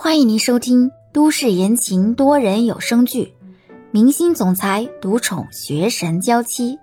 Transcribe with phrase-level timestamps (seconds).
[0.00, 3.24] 欢迎您收听都市言情多人有声剧
[3.90, 6.76] 《明星总裁独宠学神娇妻》，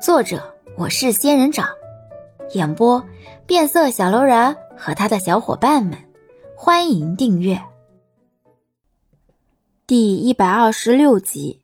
[0.00, 1.68] 作者我是仙人掌，
[2.54, 3.06] 演播
[3.46, 5.98] 变色小楼人和他的小伙伴们。
[6.56, 7.62] 欢迎订阅
[9.86, 11.60] 第一百二十六集。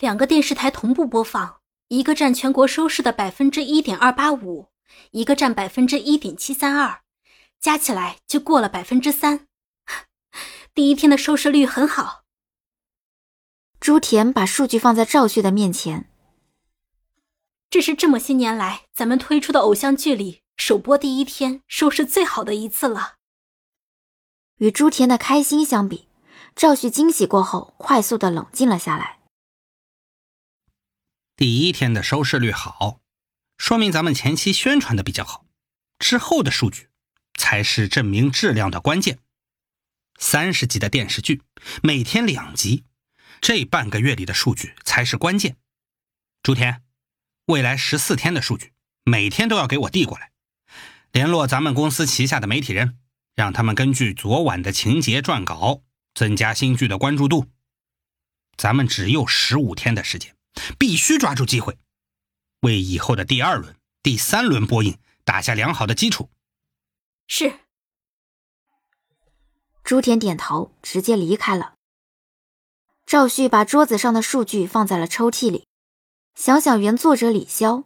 [0.00, 4.66] 两个电视台同步播放，一个占全国收视的百分之一点二八五，
[5.12, 7.01] 一个占百分之一点七三二。
[7.62, 9.46] 加起来就过了百分之三，
[10.74, 12.24] 第一天的收视率很好。
[13.78, 16.10] 朱田把数据放在赵旭的面前，
[17.70, 23.14] 这是这么些年来咱们推出的偶像剧里首播第一天收视最好的一次了。
[24.56, 26.08] 与朱田的开心相比，
[26.56, 29.20] 赵旭惊喜过后快速的冷静了下来。
[31.36, 32.98] 第一天的收视率好，
[33.56, 35.46] 说明咱们前期宣传的比较好，
[36.00, 36.88] 之后的数据。
[37.42, 39.18] 才是证明质量的关键。
[40.16, 41.42] 三十集的电视剧，
[41.82, 42.84] 每天两集，
[43.40, 45.56] 这半个月里的数据才是关键。
[46.44, 46.84] 朱田，
[47.46, 50.30] 未来十四天的数据，每天都要给我递过来。
[51.10, 52.96] 联络咱们公司旗下的媒体人，
[53.34, 55.82] 让他们根据昨晚的情节撰稿，
[56.14, 57.48] 增加新剧的关注度。
[58.56, 60.36] 咱们只有十五天的时间，
[60.78, 61.76] 必须抓住机会，
[62.60, 66.30] 为以后的第二轮、第三轮播映打下良好的基础。
[67.26, 67.60] 是。
[69.84, 71.74] 朱田点头，直接离开了。
[73.04, 75.66] 赵旭把桌子上的数据放在了抽屉里，
[76.34, 77.84] 想想原作者李潇，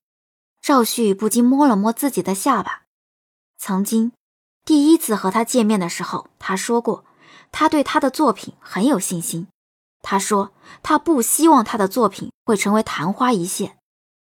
[0.60, 2.82] 赵旭不禁摸了摸自己的下巴。
[3.58, 4.12] 曾经
[4.64, 7.04] 第一次和他见面的时候，他说过
[7.50, 9.48] 他对他的作品很有信心。
[10.02, 13.78] 他说他不希望他的作品会成为昙花一现。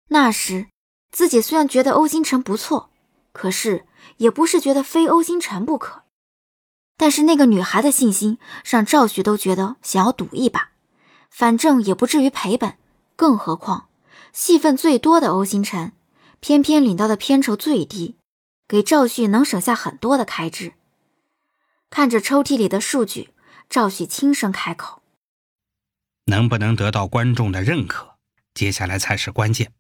[0.08, 0.68] 那时
[1.10, 2.90] 自己虽然觉得欧星辰不错，
[3.36, 3.86] 可是。
[4.18, 6.04] 也不是觉得非欧星辰不可，
[6.96, 10.70] 但是那个女孩的信心让赵旭都觉得想要赌一把，
[11.28, 12.78] 反正也不至于赔本。
[13.14, 13.88] 更何况
[14.32, 15.92] 戏份最多的欧星辰，
[16.40, 18.16] 偏偏领到的片酬最低，
[18.66, 20.72] 给赵旭能省下很多的开支。
[21.90, 23.34] 看着抽屉里的数据，
[23.68, 25.02] 赵旭轻声开口
[26.26, 28.16] ：“能不能得到观众的认可，
[28.54, 29.74] 接下来才是关键。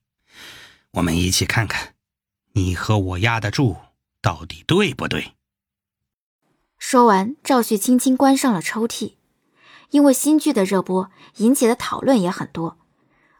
[0.90, 1.94] 我们一起看看，
[2.56, 3.76] 你和我压得住。”
[4.20, 5.34] 到底对不对？
[6.78, 9.12] 说完，赵旭轻轻关上了抽屉。
[9.90, 12.76] 因为新剧的热播，引起的讨论也很多。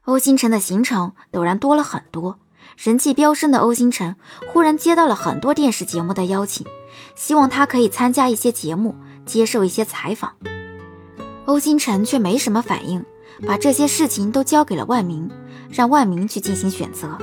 [0.03, 2.39] 欧星辰的行程陡然多了很多，
[2.77, 4.15] 人气飙升的欧星辰
[4.47, 6.65] 忽然接到了很多电视节目的邀请，
[7.17, 8.95] 希望他可以参加一些节目，
[9.25, 10.37] 接受一些采访。
[11.47, 13.05] 欧星辰却没什么反应，
[13.45, 15.29] 把这些事情都交给了万明，
[15.69, 17.19] 让万明去进行选择。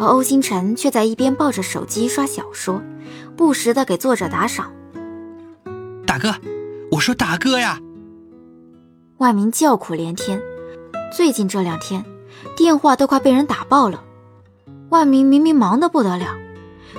[0.00, 2.82] 而欧星辰却在一边抱着手机刷小说，
[3.36, 4.72] 不时的给作者打赏。
[6.06, 6.34] 大哥，
[6.90, 7.80] 我说大哥呀！
[9.18, 10.40] 万明叫苦连天，
[11.16, 12.04] 最近这两天
[12.56, 14.02] 电话都快被人打爆了。
[14.90, 16.36] 万明明明忙得不得了，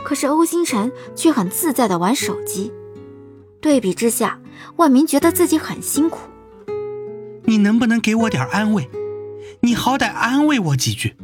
[0.03, 2.71] 可是欧星辰却很自在的玩手机。
[3.61, 4.39] 对比之下，
[4.77, 6.19] 万明觉得自己很辛苦。
[7.43, 8.89] 你能不能给我点安慰？
[9.59, 11.15] 你好歹安慰我几句。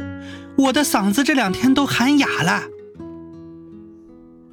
[0.59, 2.64] 我的嗓子这两天都喊哑了。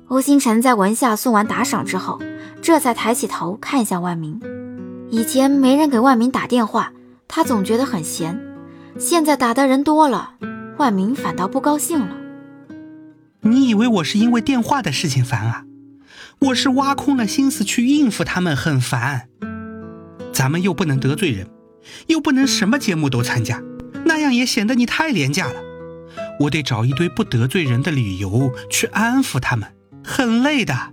[0.07, 2.21] 欧星辰在文夏送完打赏之后，
[2.63, 4.41] 这才抬起头看向万明。
[5.11, 6.93] 以前没人给万明打电话，
[7.27, 8.41] 他总觉得很闲。
[9.01, 10.35] 现在打的人多了，
[10.79, 12.17] 万明反倒不高兴了。
[13.41, 15.65] 你以为我是因为电话的事情烦啊？
[16.39, 19.29] 我是挖空了心思去应付他们，很烦。
[20.33, 21.49] 咱们又不能得罪人，
[22.07, 23.61] 又不能什么节目都参加，
[24.05, 25.66] 那样也显得你太廉价了。
[26.41, 29.75] 我得找一堆不得罪人的理由去安抚他们，
[30.05, 30.93] 很累的。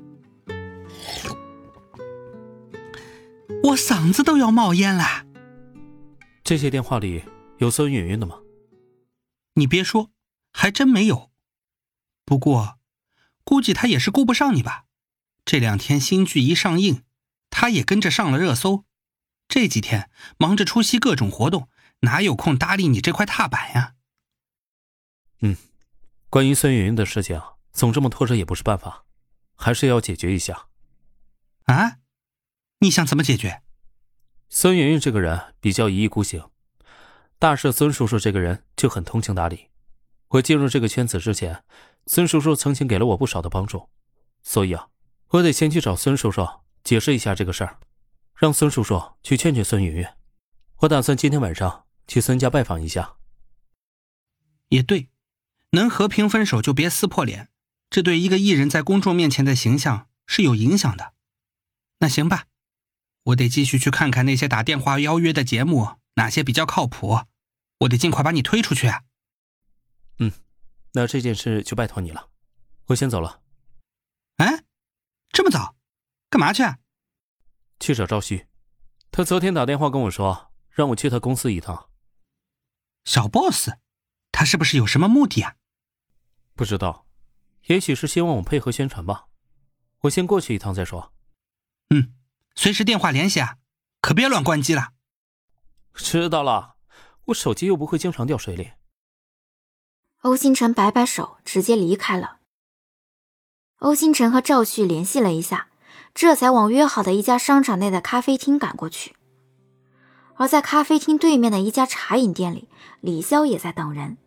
[3.64, 5.26] 我嗓子都要冒烟了。
[6.44, 7.24] 这些电话里
[7.58, 8.40] 有孙云云的吗？
[9.56, 10.12] 你别说，
[10.52, 11.32] 还真没有。
[12.26, 12.80] 不过，
[13.44, 14.86] 估计他也是顾不上你吧。
[15.46, 17.04] 这两天新剧一上映，
[17.50, 18.86] 他也跟着上了热搜。
[19.48, 21.70] 这几天忙着出席各种活动，
[22.02, 23.94] 哪有空搭理你这块踏板呀？
[25.46, 25.58] 嗯，
[26.30, 27.42] 关于孙云云的事情，
[27.74, 29.04] 总这么拖着也不是办法，
[29.56, 30.68] 还是要解决一下。
[31.66, 31.98] 啊，
[32.80, 33.62] 你想怎么解决？
[34.48, 36.50] 孙云云这个人比较一意孤行，
[37.38, 39.68] 大师孙叔叔这个人就很通情达理。
[40.30, 41.66] 我进入这个圈子之前，
[42.08, 43.90] 孙叔叔曾经给了我不少的帮助，
[44.44, 44.88] 所以啊，
[45.28, 46.48] 我得先去找孙叔叔
[46.86, 47.80] 解释一下这个事儿，
[48.34, 50.08] 让孙叔叔去劝劝孙云云。
[50.78, 53.18] 我打算今天晚上去孙家拜访一下。
[54.70, 55.10] 也对。
[55.74, 57.50] 能和平分手就别撕破脸，
[57.90, 61.14] 这对一个艺人在公众面前的形象是有影响的。
[62.00, 62.46] 那行吧，
[63.24, 67.22] 我得继续去看看那些打电话邀约的节目哪些比较靠谱，
[67.80, 69.02] 我得尽快把你推出去啊。
[70.20, 70.32] 嗯，
[70.94, 72.30] 那这件事就拜托你了，
[72.88, 73.42] 我先走了。
[74.38, 74.64] 哎，
[75.32, 75.76] 这么早，
[76.30, 76.64] 干嘛去？
[77.80, 78.46] 去找赵旭，
[79.10, 81.90] 他昨天打电话跟我说，让我去他公司一趟。
[83.06, 83.72] 小 boss，
[84.32, 85.56] 他是不是有什么目的啊？
[86.56, 87.06] 不知道，
[87.68, 89.26] 也许是希望我配合宣传吧。
[90.02, 91.14] 我先过去一趟再说。
[91.90, 92.14] 嗯，
[92.56, 93.58] 随时电话联系啊，
[94.02, 94.90] 可别乱关机了。
[95.94, 96.76] 知道了，
[97.26, 98.72] 我手机又不会经常掉水里。
[100.22, 102.40] 欧星辰摆摆手，直接离开了。
[103.80, 105.70] 欧星辰和赵旭联系了一下，
[106.14, 109.16] 这才往约好的一家商场内的咖啡厅赶过去。
[110.36, 112.70] 而在咖啡厅对面的一家茶饮店里，
[113.02, 114.18] 李潇也在等人。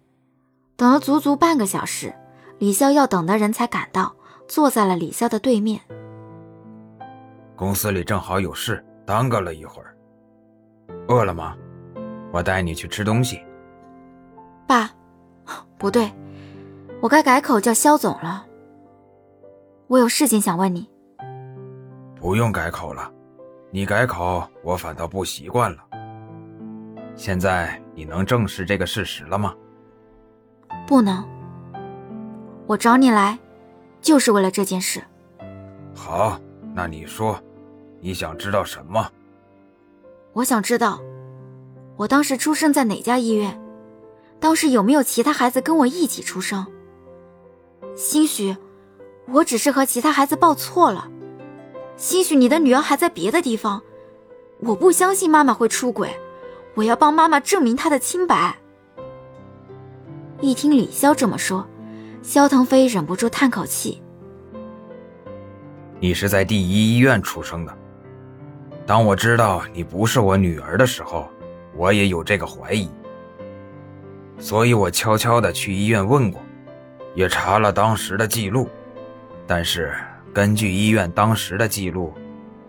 [0.77, 2.15] 等了足足半个小时，
[2.59, 4.15] 李潇要等的人才赶到，
[4.47, 5.81] 坐在了李潇的对面。
[7.57, 9.97] 公司里正好有事，耽搁了一会儿。
[11.09, 11.57] 饿了吗？
[12.31, 13.41] 我带你去吃东西。
[14.67, 14.91] 爸，
[15.79, 16.13] 不对，
[17.01, 18.45] 我该改口叫肖总了。
[19.87, 20.87] 我有事情想问你。
[22.15, 23.11] 不用改口了，
[23.71, 25.79] 你改口我反倒不习惯了。
[27.15, 29.55] 现在你能正视这个事实了吗？
[30.87, 31.27] 不能。
[32.67, 33.39] 我找你来，
[34.01, 35.03] 就是为了这件事。
[35.95, 36.41] 好，
[36.75, 37.39] 那你说，
[38.01, 39.11] 你想知道什么？
[40.33, 41.01] 我想知道，
[41.97, 43.61] 我当时出生在哪家医院？
[44.39, 46.67] 当时有没有其他孩子跟我一起出生？
[47.95, 48.57] 兴许，
[49.29, 51.09] 我只是和其他孩子报错了。
[51.97, 53.83] 兴许你的女儿还在别的地方。
[54.61, 56.15] 我不相信妈妈会出轨，
[56.75, 58.57] 我要帮妈妈证明她的清白。
[60.43, 61.67] 一听李潇这么说，
[62.23, 64.03] 肖腾飞忍不住叹口气
[65.99, 67.75] ：“你是在第一医院出生的。
[68.85, 71.27] 当我知道你不是我女儿的时候，
[71.75, 72.91] 我也有这个怀疑。
[74.39, 76.43] 所以我悄悄的去医院问过，
[77.15, 78.69] 也查了当时的记录。
[79.47, 79.95] 但是
[80.35, 82.13] 根据医院当时的记录，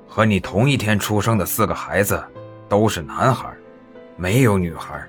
[0.08, 2.24] 和你同一天出生的四个孩子
[2.70, 3.54] 都是男孩，
[4.16, 5.06] 没有女孩。”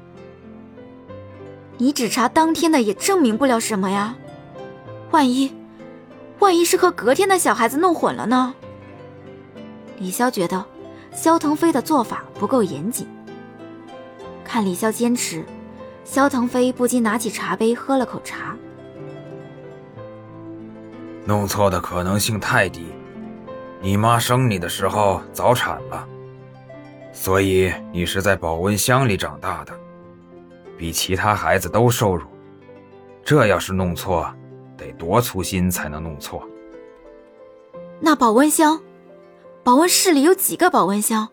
[1.80, 4.16] 你只查当天的也证明不了什么呀，
[5.12, 5.54] 万一，
[6.40, 8.52] 万一是和隔天的小孩子弄混了呢？
[9.98, 10.64] 李潇觉得
[11.12, 13.06] 肖腾飞的做法不够严谨。
[14.44, 15.44] 看李潇坚持，
[16.04, 18.56] 肖腾飞不禁拿起茶杯喝了口茶。
[21.25, 22.86] 弄错的可能性太低，
[23.80, 26.08] 你妈生你的时候早产了，
[27.12, 29.72] 所以你是在保温箱里长大的。
[30.78, 32.25] 比其他孩子都受辱，
[33.25, 34.32] 这要是弄错，
[34.76, 36.48] 得多粗心才能弄错。
[38.00, 38.80] 那保温箱，
[39.64, 41.28] 保温室里有几个保温箱？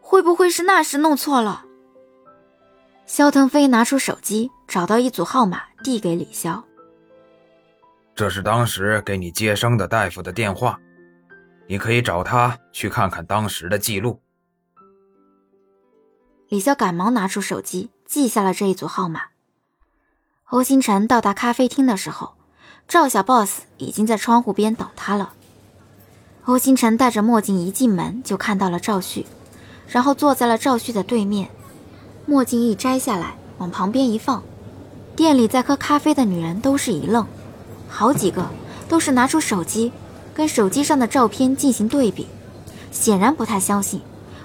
[0.00, 1.64] 会不会是那时弄错了？
[3.04, 6.62] 肖腾飞拿出手机，找到一组号码，递给李潇。
[8.14, 10.78] 这是当时给你接生的大夫的电话，
[11.66, 14.22] 你可以找他去看看当时的记录。
[16.48, 17.90] 李潇赶忙拿出手机。
[18.12, 19.22] 记下了这一组号码。
[20.50, 22.34] 欧星辰到达咖啡厅的时候，
[22.86, 25.32] 赵小 boss 已经在窗户边等他了。
[26.44, 29.24] 欧星辰戴着墨镜一进门就看到了赵旭，
[29.88, 31.48] 然后坐在了赵旭的对面。
[32.26, 34.42] 墨镜一摘下来，往旁边一放，
[35.16, 37.26] 店里在喝咖啡的女人都是一愣，
[37.88, 38.46] 好几个
[38.90, 39.90] 都是拿出手机，
[40.34, 42.26] 跟手机上的照片进行对比，
[42.90, 44.02] 显然不太相信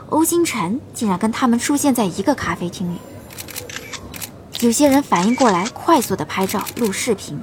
[0.08, 2.98] 欧星辰竟然跟他们出现在一个咖啡厅里。
[4.60, 7.38] 有些人反应过来，快速的拍照录视频；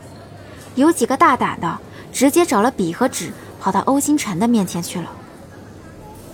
[0.74, 1.78] 有几个大胆的，
[2.12, 5.08] 直接找了笔和纸，跑到欧星辰的面前去了。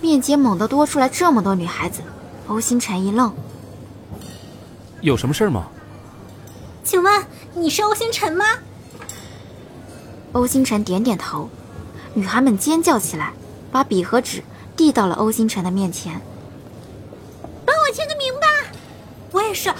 [0.01, 2.01] 面前猛地多出来这么多女孩子，
[2.47, 3.31] 欧星辰一愣
[5.01, 5.67] ：“有什么事吗
[6.83, 8.45] ？”“请问你是欧星辰吗？”
[10.33, 11.47] 欧星辰点点头。
[12.15, 13.33] 女孩们尖叫起来，
[13.71, 14.43] 把笔和纸
[14.75, 16.19] 递到了欧星辰的面前
[17.63, 18.47] ：“帮我签个名吧，
[19.31, 19.71] 我也是。”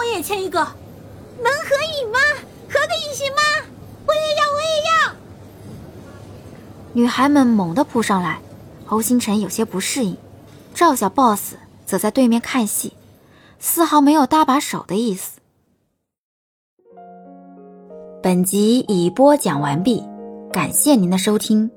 [0.00, 2.18] 我也签一个，能合影吗？
[2.70, 3.42] 合个影行吗？
[4.06, 5.14] 我也要，我也要。
[6.94, 8.40] 女孩们猛地扑上来，
[8.86, 10.16] 侯星辰有些不适应，
[10.72, 12.94] 赵小 boss 则在对面看戏，
[13.58, 15.38] 丝毫没有搭把手的意思。
[18.22, 20.02] 本集已播讲完毕，
[20.50, 21.70] 感谢您的收听。